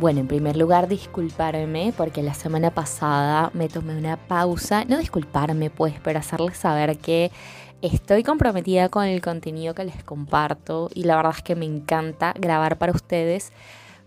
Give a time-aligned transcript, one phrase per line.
[0.00, 4.86] Bueno, en primer lugar, disculparme porque la semana pasada me tomé una pausa.
[4.86, 7.30] No disculparme, pues, pero hacerles saber que
[7.82, 12.32] estoy comprometida con el contenido que les comparto y la verdad es que me encanta
[12.32, 13.52] grabar para ustedes.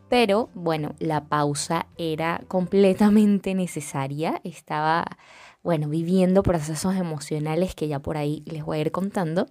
[0.10, 4.42] Pero bueno, la pausa era completamente necesaria.
[4.44, 5.06] Estaba,
[5.62, 9.46] bueno, viviendo procesos emocionales que ya por ahí les voy a ir contando.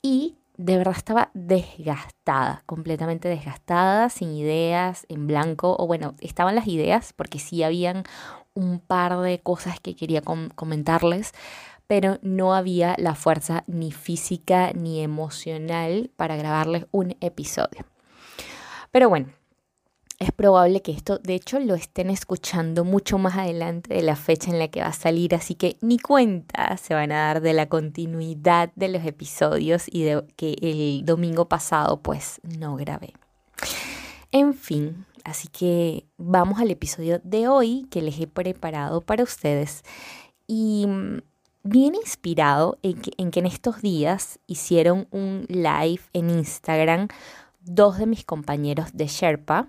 [0.00, 6.68] Y de verdad estaba desgastada, completamente desgastada, sin ideas, en blanco, o bueno, estaban las
[6.68, 8.04] ideas porque sí habían
[8.54, 11.32] un par de cosas que quería comentarles,
[11.86, 17.84] pero no había la fuerza ni física ni emocional para grabarles un episodio.
[18.90, 19.26] Pero bueno,
[20.18, 24.50] es probable que esto, de hecho, lo estén escuchando mucho más adelante de la fecha
[24.50, 27.52] en la que va a salir, así que ni cuenta se van a dar de
[27.52, 33.12] la continuidad de los episodios y de que el domingo pasado pues no grabé.
[34.30, 39.82] En fin, así que vamos al episodio de hoy que les he preparado para ustedes
[40.46, 41.18] y mm,
[41.64, 47.08] bien inspirado en que en, que en estos días hicieron un live en Instagram
[47.60, 49.68] dos de mis compañeros de Sherpa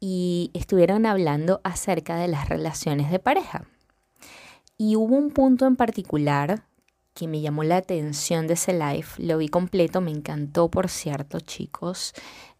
[0.00, 3.64] y estuvieron hablando acerca de las relaciones de pareja.
[4.78, 6.64] Y hubo un punto en particular
[7.14, 11.40] que me llamó la atención de ese live, lo vi completo, me encantó por cierto
[11.40, 12.12] chicos,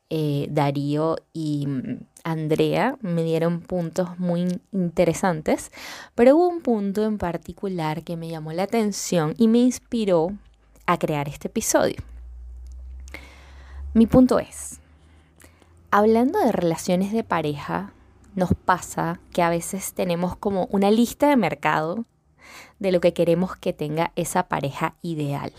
[0.09, 5.73] eh, Darío y mm, Andrea me dieron puntos muy interesantes,
[6.15, 10.29] pero hubo un punto en particular que me llamó la atención y me inspiró
[10.87, 11.97] a crear este episodio.
[13.95, 14.81] Mi punto es,
[15.99, 17.95] Hablando de relaciones de pareja,
[18.35, 22.05] nos pasa que a veces tenemos como una lista de mercado
[22.79, 25.55] de lo que queremos que tenga esa pareja ideal.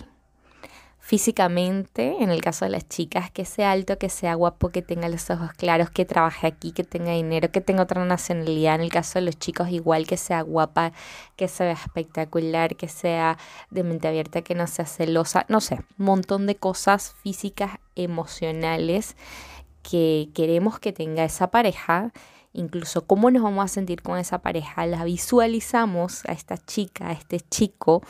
[1.00, 5.10] Físicamente, en el caso de las chicas, que sea alto, que sea guapo, que tenga
[5.10, 8.76] los ojos claros, que trabaje aquí, que tenga dinero, que tenga otra nacionalidad.
[8.76, 10.92] En el caso de los chicos, igual que sea guapa,
[11.36, 13.40] que sea espectacular, que sea
[13.72, 19.16] de mente abierta, que no sea celosa, no sé, un montón de cosas físicas, emocionales
[19.90, 22.12] que queremos que tenga esa pareja,
[22.52, 27.12] incluso cómo nos vamos a sentir con esa pareja, la visualizamos a esta chica, a
[27.14, 28.02] este chico,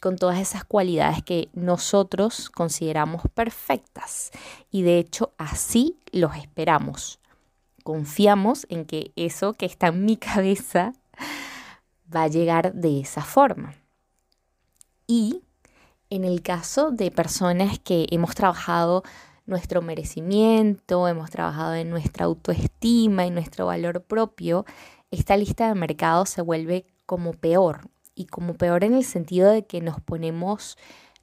[0.00, 4.30] con todas esas cualidades que nosotros consideramos perfectas.
[4.70, 7.20] Y de hecho así los esperamos.
[7.84, 10.94] Confiamos en que eso que está en mi cabeza
[12.14, 13.74] va a llegar de esa forma.
[15.06, 15.42] Y
[16.08, 19.02] en el caso de personas que hemos trabajado
[19.46, 24.64] nuestro merecimiento, hemos trabajado en nuestra autoestima y nuestro valor propio,
[25.10, 27.88] esta lista de mercado se vuelve como peor.
[28.14, 30.76] Y como peor en el sentido de que nos ponemos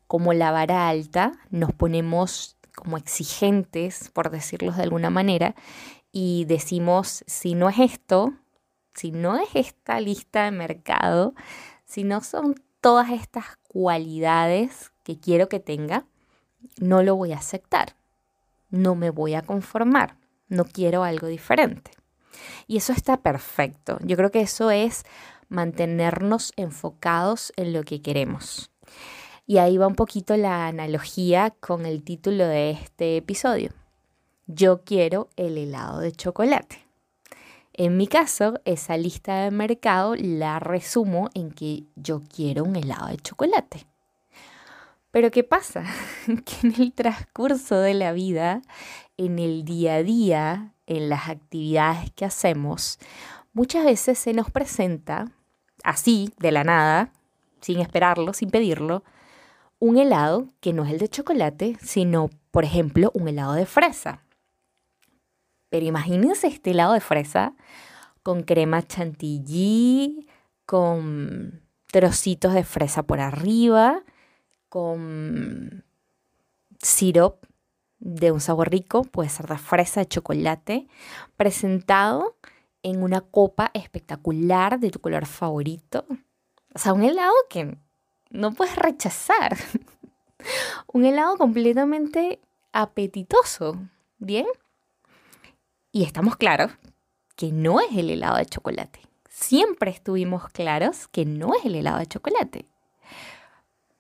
[0.08, 5.56] como la vara alta, nos ponemos como exigentes, por decirlo de alguna manera,
[6.12, 8.34] y decimos, si no es esto,
[8.94, 11.34] si no es esta lista de mercado,
[11.86, 16.06] si no son todas estas cualidades que quiero que tenga,
[16.80, 17.96] no lo voy a aceptar
[18.70, 20.18] no me voy a conformar,
[20.48, 21.92] no quiero algo diferente.
[22.68, 23.98] Y eso está perfecto.
[24.02, 25.04] Yo creo que eso es
[25.50, 28.72] mantenernos enfocados en lo que queremos.
[29.46, 33.72] Y ahí va un poquito la analogía con el título de este episodio.
[34.46, 36.86] Yo quiero el helado de chocolate.
[37.74, 43.08] En mi caso, esa lista de mercado la resumo en que yo quiero un helado
[43.08, 43.86] de chocolate.
[45.12, 45.86] Pero ¿qué pasa?
[46.26, 48.62] que en el transcurso de la vida,
[49.18, 53.00] en el día a día, en las actividades que hacemos,
[53.54, 55.32] muchas veces se nos presenta,
[55.84, 57.12] así, de la nada,
[57.62, 59.04] sin esperarlo, sin pedirlo,
[59.80, 64.24] un helado que no es el de chocolate, sino, por ejemplo, un helado de fresa.
[65.70, 67.54] Pero imagínense este helado de fresa
[68.24, 70.28] con crema chantilly,
[70.66, 74.04] con trocitos de fresa por arriba,
[74.70, 75.86] con
[76.80, 77.44] sirop
[78.00, 80.88] de un sabor rico, puede ser de fresa, de chocolate,
[81.36, 82.38] presentado
[82.84, 86.06] en una copa espectacular de tu color favorito.
[86.74, 87.78] O sea, un helado que
[88.30, 89.58] no puedes rechazar.
[90.94, 92.40] un helado completamente
[92.72, 93.80] apetitoso,
[94.20, 94.46] ¿bien?
[95.92, 96.72] Y estamos claros
[97.36, 99.00] que no es el helado de chocolate,
[99.30, 102.66] siempre estuvimos claros que no es el helado de chocolate.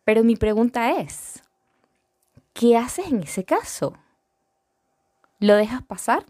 [0.07, 1.43] Pero mi pregunta es,
[2.53, 3.91] ¿qué haces en ese caso?
[5.41, 6.25] ¿Lo dejas pasar?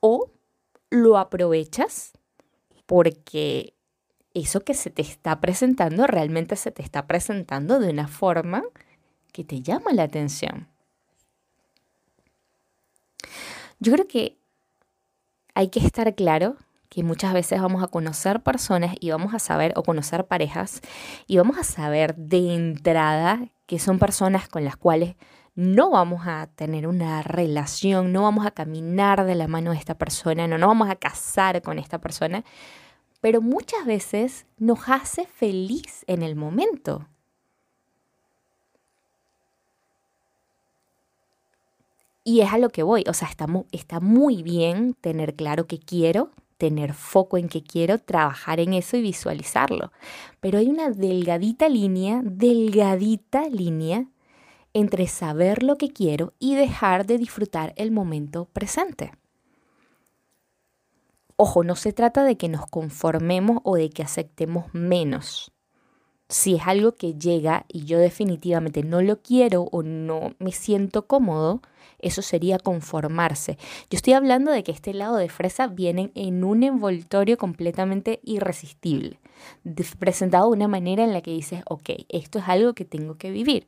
[0.00, 0.32] ¿O
[0.90, 2.10] lo aprovechas
[2.86, 3.72] porque
[4.34, 8.64] eso que se te está presentando realmente se te está presentando de una forma
[9.30, 10.66] que te llama la atención?
[13.78, 14.36] Yo creo que
[15.54, 16.56] hay que estar claro
[16.90, 20.82] que muchas veces vamos a conocer personas y vamos a saber, o conocer parejas,
[21.26, 25.14] y vamos a saber de entrada que son personas con las cuales
[25.54, 29.96] no vamos a tener una relación, no vamos a caminar de la mano de esta
[29.96, 32.44] persona, no nos vamos a casar con esta persona,
[33.20, 37.06] pero muchas veces nos hace feliz en el momento.
[42.24, 45.78] Y es a lo que voy, o sea, está, está muy bien tener claro que
[45.78, 46.30] quiero,
[46.60, 49.92] tener foco en que quiero, trabajar en eso y visualizarlo.
[50.40, 54.06] Pero hay una delgadita línea, delgadita línea
[54.74, 59.12] entre saber lo que quiero y dejar de disfrutar el momento presente.
[61.36, 65.52] Ojo, no se trata de que nos conformemos o de que aceptemos menos.
[66.28, 71.06] Si es algo que llega y yo definitivamente no lo quiero o no me siento
[71.06, 71.62] cómodo,
[72.02, 73.58] eso sería conformarse.
[73.90, 79.18] Yo estoy hablando de que este helado de fresa viene en un envoltorio completamente irresistible,
[79.98, 83.30] presentado de una manera en la que dices, ok, esto es algo que tengo que
[83.30, 83.66] vivir.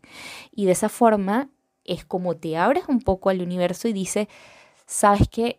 [0.55, 1.49] Y de esa forma
[1.85, 4.29] es como te abres un poco al universo y dices,
[4.87, 5.59] sabes que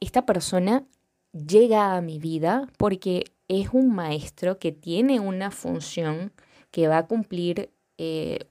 [0.00, 0.84] esta persona
[1.32, 6.32] llega a mi vida porque es un maestro que tiene una función
[6.70, 8.46] que va a cumplir eh,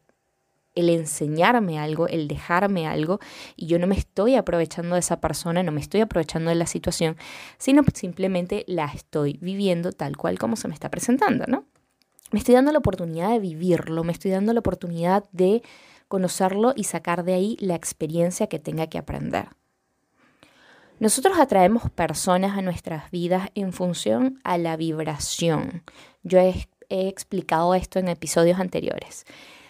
[0.78, 3.20] el enseñarme algo, el dejarme algo,
[3.56, 6.68] y yo no me estoy aprovechando de esa persona, no me estoy aprovechando de la
[6.68, 7.18] situación,
[7.58, 11.66] sino simplemente la estoy viviendo tal cual como se me está presentando, ¿no?
[12.32, 15.64] Me estoy dando la oportunidad de vivirlo, me estoy dando la oportunidad de
[16.08, 19.48] conocerlo y sacar de ahí la experiencia que tenga que aprender.
[21.00, 25.84] Nosotros atraemos personas a nuestras vidas en función a la vibración.
[26.24, 29.26] Yo he, he explicado esto en episodios anteriores.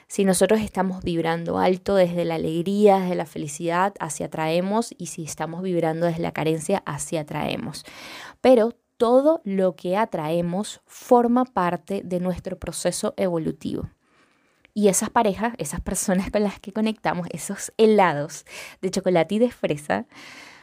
[0.08, 5.24] Si nosotros estamos vibrando alto desde la alegría, desde la felicidad, hacia atraemos y si
[5.24, 7.84] estamos vibrando desde la carencia, hacia atraemos.
[8.40, 13.90] Pero todo lo que atraemos forma parte de nuestro proceso evolutivo.
[14.74, 18.46] Y esas parejas, esas personas con las que conectamos, esos helados
[18.82, 20.06] de chocolate y de fresa,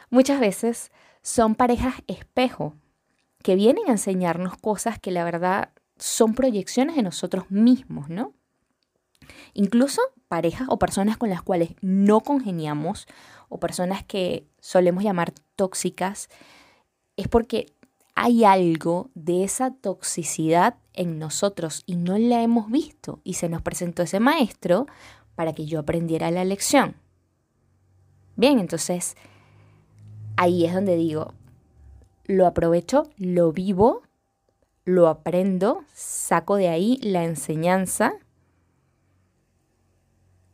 [0.09, 2.75] muchas veces son parejas espejo
[3.43, 8.33] que vienen a enseñarnos cosas que la verdad son proyecciones de nosotros mismos, ¿no?
[9.53, 13.07] Incluso parejas o personas con las cuales no congeniamos
[13.49, 16.29] o personas que solemos llamar tóxicas,
[17.17, 17.67] es porque
[18.15, 23.61] hay algo de esa toxicidad en nosotros y no la hemos visto y se nos
[23.61, 24.87] presentó ese maestro
[25.35, 26.95] para que yo aprendiera la lección.
[28.37, 29.15] Bien, entonces
[30.37, 31.33] ahí es donde digo,
[32.25, 34.01] lo aprovecho, lo vivo,
[34.85, 38.13] lo aprendo, saco de ahí la enseñanza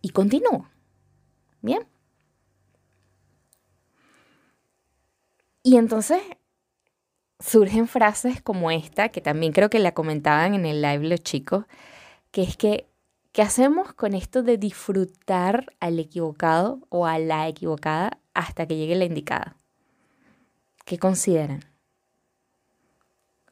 [0.01, 0.67] y continúo.
[1.61, 1.87] Bien.
[5.63, 6.21] Y entonces
[7.39, 11.65] surgen frases como esta, que también creo que la comentaban en el live los chicos,
[12.31, 12.87] que es que,
[13.31, 18.95] ¿qué hacemos con esto de disfrutar al equivocado o a la equivocada hasta que llegue
[18.95, 19.55] la indicada?
[20.85, 21.63] ¿Qué consideran?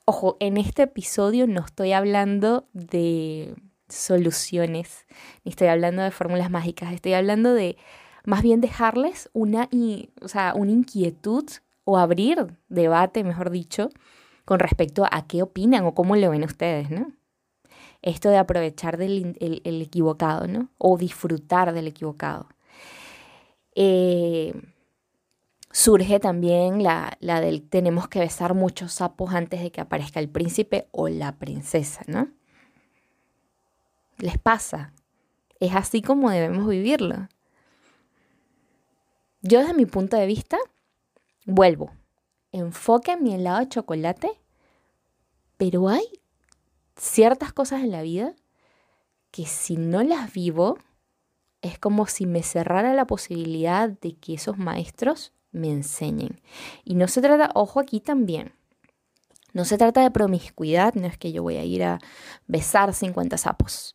[0.06, 3.53] Ojo, en este episodio no estoy hablando de
[3.89, 5.05] soluciones,
[5.43, 7.77] ni estoy hablando de fórmulas mágicas, estoy hablando de
[8.25, 9.69] más bien dejarles una,
[10.22, 11.46] o sea, una inquietud
[11.84, 13.89] o abrir debate, mejor dicho,
[14.46, 17.12] con respecto a qué opinan o cómo lo ven ustedes, ¿no?
[18.01, 20.69] Esto de aprovechar del el, equivocado, ¿no?
[20.77, 22.48] O disfrutar del equivocado.
[23.75, 24.53] Eh,
[25.72, 30.29] surge también la, la del tenemos que besar muchos sapos antes de que aparezca el
[30.29, 32.29] príncipe o la princesa, ¿no?
[34.19, 34.93] Les pasa.
[35.59, 37.27] Es así como debemos vivirlo.
[39.41, 40.57] Yo desde mi punto de vista,
[41.45, 41.91] vuelvo.
[42.51, 44.31] Enfoque en mi helado de chocolate,
[45.57, 46.05] pero hay
[46.95, 48.33] ciertas cosas en la vida
[49.31, 50.77] que si no las vivo,
[51.61, 56.41] es como si me cerrara la posibilidad de que esos maestros me enseñen.
[56.83, 58.53] Y no se trata, ojo aquí también,
[59.53, 62.00] no se trata de promiscuidad, no es que yo voy a ir a
[62.48, 63.94] besar 50 sapos.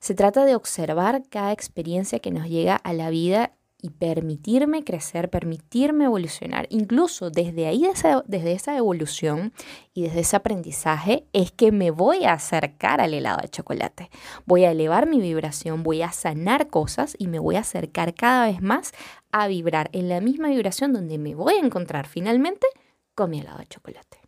[0.00, 5.28] Se trata de observar cada experiencia que nos llega a la vida y permitirme crecer,
[5.28, 6.68] permitirme evolucionar.
[6.70, 7.84] Incluso desde ahí,
[8.26, 9.52] desde esa evolución
[9.92, 14.08] y desde ese aprendizaje, es que me voy a acercar al helado de chocolate.
[14.46, 18.46] Voy a elevar mi vibración, voy a sanar cosas y me voy a acercar cada
[18.46, 18.92] vez más
[19.32, 22.68] a vibrar en la misma vibración donde me voy a encontrar finalmente
[23.16, 24.21] con mi helado de chocolate.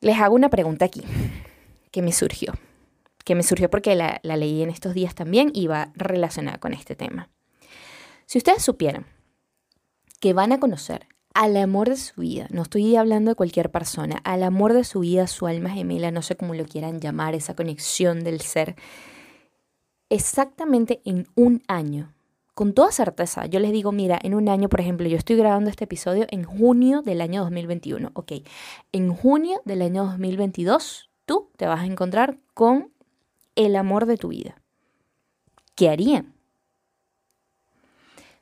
[0.00, 1.02] Les hago una pregunta aquí
[1.90, 2.54] que me surgió
[3.28, 6.96] que me surgió porque la, leí en estos días también y va relacionada con este
[6.96, 7.28] tema.
[8.24, 9.04] Si ustedes supieran
[10.18, 14.16] que van a conocer al amor de su vida, no estoy hablando de cualquier persona,
[14.24, 17.54] al amor de su vida, su alma gemela, no sé cómo lo quieran llamar, esa
[17.54, 18.76] conexión del ser,
[20.08, 22.14] exactamente en un año,
[22.58, 25.70] con toda certeza, yo les digo, mira, en un año, por ejemplo, yo estoy grabando
[25.70, 28.32] este episodio en junio del año 2021, ok,
[28.90, 32.92] en junio del año 2022, tú te vas a encontrar con
[33.54, 34.60] el amor de tu vida.
[35.76, 36.34] ¿Qué harían?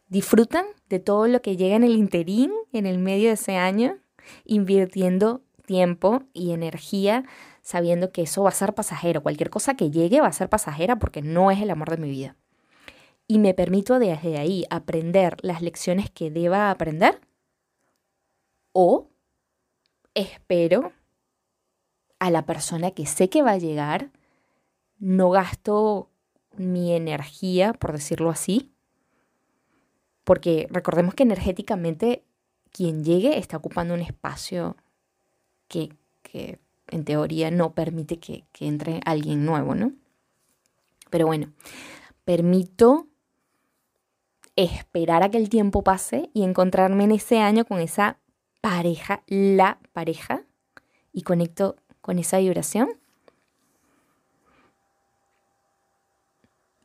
[0.09, 3.99] ¿Disfrutan de todo lo que llega en el interín, en el medio de ese año,
[4.47, 7.27] invirtiendo tiempo y energía,
[7.61, 9.23] sabiendo que eso va a ser pasajero?
[9.23, 12.09] Cualquier cosa que llegue va a ser pasajera porque no es el amor de mi
[12.09, 12.35] vida.
[13.29, 17.21] Y me permito desde ahí aprender las lecciones que deba aprender.
[18.73, 19.09] O
[20.15, 20.93] espero
[22.19, 24.11] a la persona que sé que va a llegar
[24.99, 26.11] no gasto
[26.57, 28.73] mi energía, por decirlo así,
[30.25, 32.25] porque recordemos que energéticamente
[32.71, 34.77] quien llegue está ocupando un espacio
[35.69, 35.95] que,
[36.89, 39.93] en teoría no permite que, que entre alguien nuevo, ¿no?
[41.11, 41.53] Pero bueno,
[42.25, 43.09] permito
[44.57, 48.19] esperar a que el tiempo pase y encontrarme en ese año con esa
[48.61, 50.43] pareja, la pareja,
[51.13, 52.89] y conecto con esa vibración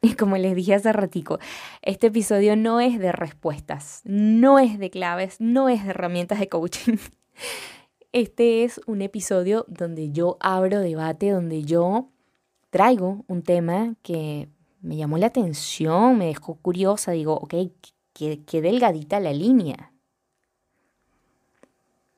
[0.01, 1.39] Y como les dije hace ratico,
[1.81, 6.49] este episodio no es de respuestas, no es de claves, no es de herramientas de
[6.49, 6.97] coaching.
[8.13, 12.09] Este es un episodio donde yo abro debate, donde yo
[12.69, 14.49] traigo un tema que
[14.81, 17.53] me llamó la atención, me dejó curiosa, digo, ok,
[18.13, 19.93] qué, qué delgadita la línea.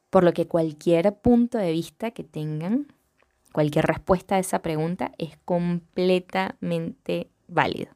[0.09, 2.87] Por lo que cualquier punto de vista que tengan,
[3.51, 7.91] cualquier respuesta a esa pregunta es completamente válido.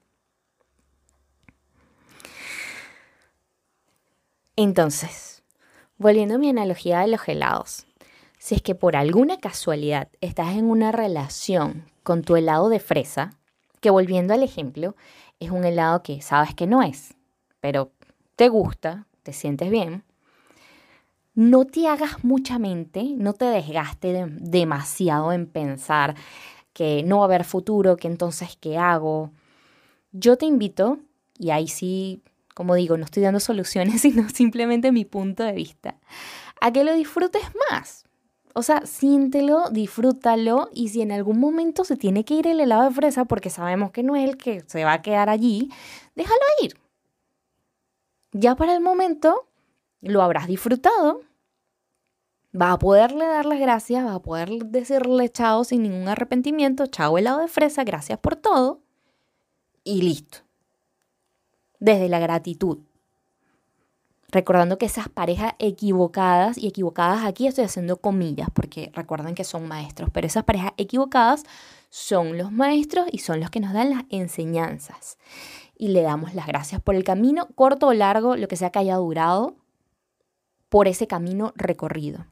[4.55, 5.43] Entonces,
[5.97, 7.85] volviendo a mi analogía de los helados,
[8.39, 13.36] si es que por alguna casualidad estás en una relación con tu helado de fresa,
[13.79, 14.95] que volviendo al ejemplo,
[15.39, 17.13] es un helado que sabes que no es,
[17.59, 17.91] pero
[18.35, 20.03] te gusta, te sientes bien,
[21.37, 26.15] no te hagas mucha mente, no te desgaste demasiado en pensar
[26.73, 29.29] que no va a haber futuro, que entonces, ¿qué hago?
[30.11, 30.97] Yo te invito,
[31.37, 32.23] y ahí sí,
[32.55, 35.99] como digo, no estoy dando soluciones, sino simplemente mi punto de vista,
[36.59, 38.06] a que lo disfrutes más.
[38.57, 42.85] O sea, siéntelo, disfrútalo y si en algún momento se tiene que ir el helado
[42.85, 45.69] de fresa porque sabemos que no es el que se va a quedar allí,
[46.15, 46.75] déjalo ir.
[48.31, 49.47] Ya para el momento
[50.01, 51.21] lo habrás disfrutado,
[52.59, 57.19] va a poderle dar las gracias, va a poder decirle chao sin ningún arrepentimiento, chao
[57.19, 58.81] helado de fresa, gracias por todo
[59.83, 60.39] y listo.
[61.79, 62.79] Desde la gratitud.
[64.29, 69.67] Recordando que esas parejas equivocadas, y equivocadas aquí estoy haciendo comillas, porque recuerden que son
[69.67, 71.43] maestros, pero esas parejas equivocadas
[71.89, 75.17] son los maestros y son los que nos dan las enseñanzas.
[75.77, 78.79] Y le damos las gracias por el camino, corto o largo, lo que sea que
[78.79, 79.55] haya durado,
[80.69, 82.25] por ese camino recorrido.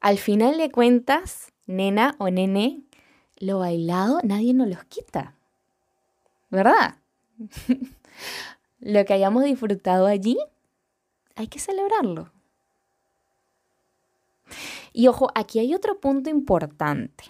[0.00, 2.82] Al final de cuentas, nena o nene,
[3.36, 5.36] lo bailado nadie nos los quita.
[6.50, 6.96] ¿verdad?
[8.80, 10.38] Lo que hayamos disfrutado allí,
[11.36, 12.32] hay que celebrarlo.
[14.92, 17.24] Y ojo, aquí hay otro punto importante,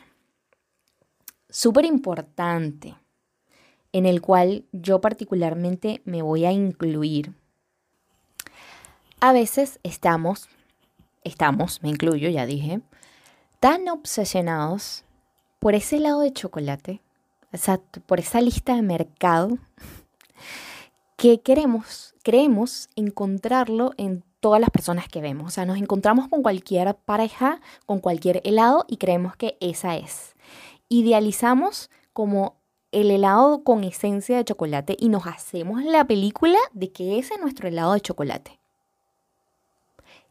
[1.50, 2.96] súper importante,
[3.92, 7.34] en el cual yo particularmente me voy a incluir.
[9.20, 10.48] A veces estamos,
[11.24, 12.80] estamos, me incluyo, ya dije,
[13.60, 15.04] tan obsesionados
[15.58, 17.00] por ese lado de chocolate
[17.56, 19.56] Exacto, por esa lista de mercado
[21.16, 25.48] que queremos, creemos encontrarlo en todas las personas que vemos.
[25.48, 30.34] O sea, nos encontramos con cualquier pareja, con cualquier helado y creemos que esa es.
[30.88, 32.56] Idealizamos como
[32.92, 37.40] el helado con esencia de chocolate y nos hacemos la película de que ese es
[37.40, 38.58] nuestro helado de chocolate.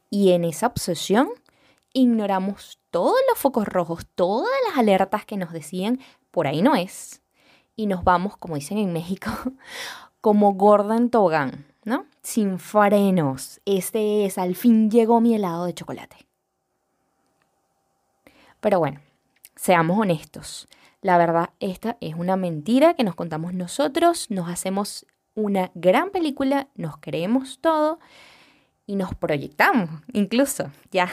[0.09, 1.29] Y en esa obsesión
[1.93, 5.99] ignoramos todos los focos rojos, todas las alertas que nos decían,
[6.31, 7.21] por ahí no es.
[7.77, 9.29] y nos vamos, como dicen en México,
[10.25, 12.07] como gorda en tobogán, ¿no?
[12.23, 13.61] Sin frenos.
[13.63, 16.15] Este es, al fin llegó mi helado de chocolate.
[18.59, 19.01] Pero bueno,
[19.55, 20.67] seamos honestos.
[21.03, 25.05] La verdad, esta es una mentira que nos contamos nosotros, nos hacemos
[25.35, 27.99] una gran película, nos creemos todo
[28.87, 31.07] y nos proyectamos, incluso ya,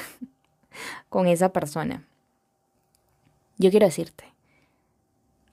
[1.11, 2.03] con esa persona.
[3.59, 4.25] Yo quiero decirte,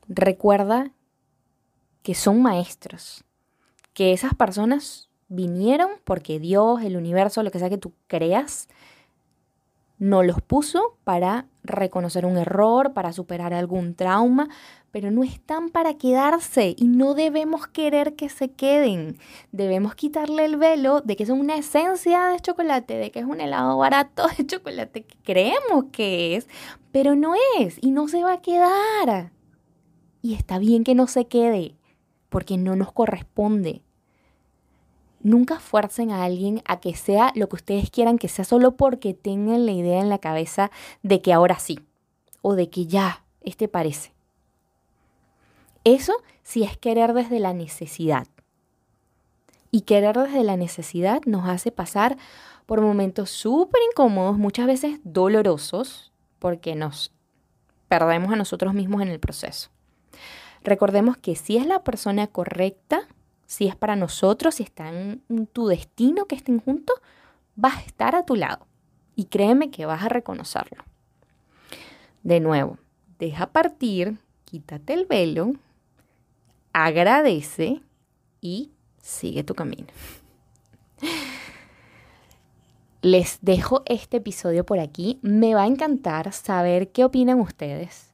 [0.08, 0.94] recuerda
[2.04, 3.26] que son maestros,
[4.00, 8.70] que esas personas vinieron porque Dios, el universo, lo que sea que tú creas,
[9.98, 14.48] no los puso para reconocer un error, para superar algún trauma,
[14.92, 19.18] pero no están para quedarse y no debemos querer que se queden.
[19.52, 23.42] Debemos quitarle el velo de que es una esencia de chocolate, de que es un
[23.42, 26.48] helado barato de chocolate que creemos que es,
[26.94, 29.34] pero no es y no se va a quedar.
[30.22, 31.76] Y está bien que no se quede,
[32.30, 33.84] porque no nos corresponde.
[35.22, 39.14] Nunca fuercen a alguien a que sea lo que ustedes quieran que sea solo porque
[39.14, 40.72] tengan la idea en la cabeza
[41.04, 41.80] de que ahora sí
[42.42, 44.14] o de que ya, este parece.
[45.84, 48.28] Eso sí es querer desde la necesidad.
[49.72, 52.18] Y querer desde la necesidad nos hace pasar
[52.66, 57.12] por momentos súper incómodos, muchas veces dolorosos, porque nos
[57.88, 59.70] perdemos a nosotros mismos en el proceso.
[60.64, 63.08] Recordemos que si es la persona correcta,
[63.50, 66.96] si es para nosotros, si está en tu destino que estén juntos,
[67.62, 68.68] va a estar a tu lado.
[69.16, 70.84] Y créeme que vas a reconocerlo.
[72.22, 72.78] De nuevo,
[73.18, 75.54] deja partir, quítate el velo,
[76.74, 77.82] agradece
[78.40, 78.70] y
[79.02, 79.88] sigue tu camino.
[83.02, 85.18] Les dejo este episodio por aquí.
[85.24, 88.14] Me va a encantar saber qué opinan ustedes,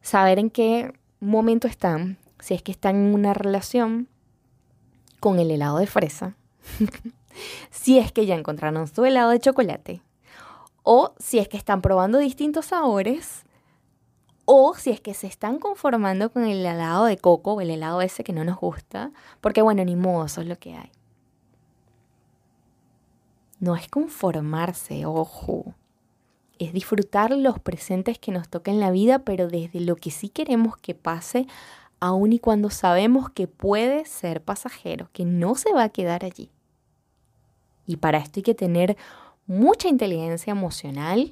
[0.00, 4.08] saber en qué momento están, si es que están en una relación,
[5.22, 6.34] con el helado de fresa,
[7.70, 10.02] si es que ya encontraron su helado de chocolate,
[10.82, 13.44] o si es que están probando distintos sabores,
[14.46, 18.02] o si es que se están conformando con el helado de coco o el helado
[18.02, 20.90] ese que no nos gusta, porque bueno, ni modo, eso es lo que hay.
[23.60, 25.72] No es conformarse, ojo.
[26.58, 30.28] Es disfrutar los presentes que nos toca en la vida, pero desde lo que sí
[30.28, 31.46] queremos que pase
[32.02, 36.50] aun y cuando sabemos que puede ser pasajero, que no se va a quedar allí.
[37.86, 38.96] Y para esto hay que tener
[39.46, 41.30] mucha inteligencia emocional,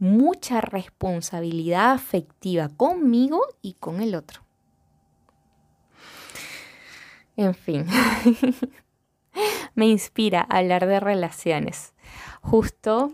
[0.00, 4.42] mucha responsabilidad afectiva conmigo y con el otro.
[7.36, 7.86] En fin,
[9.76, 11.94] me inspira hablar de relaciones.
[12.42, 13.12] Justo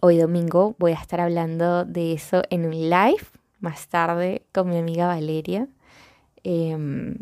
[0.00, 3.24] hoy domingo voy a estar hablando de eso en un live
[3.60, 5.68] más tarde con mi amiga Valeria.
[6.48, 7.16] Em,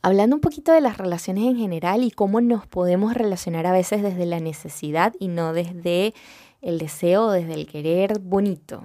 [0.00, 4.02] hablando un poquito de las relaciones en general y cómo nos podemos relacionar a veces
[4.02, 6.14] desde la necesidad y no desde
[6.62, 8.84] el deseo, desde el querer bonito,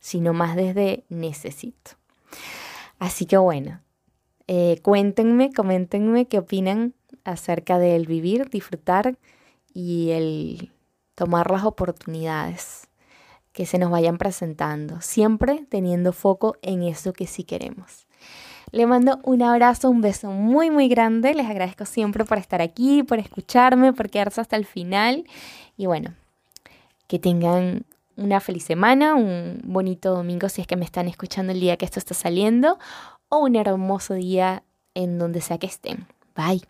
[0.00, 1.92] sino más desde necesito.
[2.98, 3.80] Así que bueno,
[4.48, 9.16] eh, cuéntenme, coméntenme qué opinan acerca del vivir, disfrutar
[9.72, 10.72] y el
[11.14, 12.89] tomar las oportunidades
[13.60, 18.06] que se nos vayan presentando, siempre teniendo foco en eso que sí queremos.
[18.70, 21.34] Le mando un abrazo, un beso muy, muy grande.
[21.34, 25.26] Les agradezco siempre por estar aquí, por escucharme, por quedarse hasta el final.
[25.76, 26.14] Y bueno,
[27.06, 27.84] que tengan
[28.16, 31.84] una feliz semana, un bonito domingo si es que me están escuchando el día que
[31.84, 32.78] esto está saliendo,
[33.28, 34.62] o un hermoso día
[34.94, 36.06] en donde sea que estén.
[36.34, 36.69] Bye.